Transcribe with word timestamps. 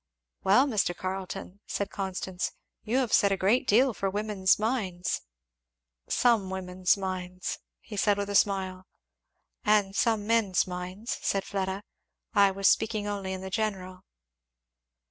"Well 0.43 0.65
Mr. 0.65 0.97
Carleton!" 0.97 1.59
said 1.67 1.91
Constance, 1.91 2.53
"you 2.83 2.97
have 2.97 3.13
said 3.13 3.31
a 3.31 3.37
great 3.37 3.67
deal 3.67 3.93
for 3.93 4.09
women's 4.09 4.57
minds." 4.57 5.21
"Some 6.09 6.49
women's 6.49 6.97
minds," 6.97 7.59
he 7.81 7.95
said 7.97 8.17
with 8.17 8.31
a 8.31 8.33
smile. 8.33 8.87
"And 9.63 9.95
some 9.95 10.25
men's 10.25 10.65
minds," 10.65 11.19
said 11.21 11.43
Fleda. 11.45 11.83
"I 12.33 12.49
was 12.49 12.67
speaking 12.67 13.05
only 13.05 13.31
in 13.31 13.41
the 13.41 13.51
general." 13.51 14.03